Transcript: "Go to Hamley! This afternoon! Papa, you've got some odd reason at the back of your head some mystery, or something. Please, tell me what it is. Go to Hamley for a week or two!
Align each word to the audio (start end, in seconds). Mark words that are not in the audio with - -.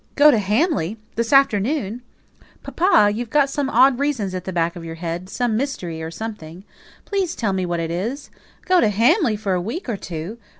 "Go 0.15 0.31
to 0.31 0.39
Hamley! 0.39 0.97
This 1.13 1.31
afternoon! 1.31 2.01
Papa, 2.63 3.11
you've 3.13 3.29
got 3.29 3.51
some 3.51 3.69
odd 3.69 3.99
reason 3.99 4.33
at 4.33 4.45
the 4.45 4.51
back 4.51 4.75
of 4.75 4.83
your 4.83 4.95
head 4.95 5.29
some 5.29 5.55
mystery, 5.55 6.01
or 6.01 6.09
something. 6.09 6.63
Please, 7.05 7.35
tell 7.35 7.53
me 7.53 7.67
what 7.67 7.79
it 7.79 7.91
is. 7.91 8.31
Go 8.65 8.81
to 8.81 8.89
Hamley 8.89 9.35
for 9.35 9.53
a 9.53 9.61
week 9.61 9.87
or 9.87 9.97
two! 9.97 10.39